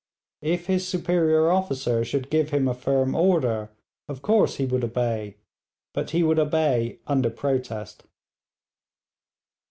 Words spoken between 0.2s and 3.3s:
If his superior officer should give him a firm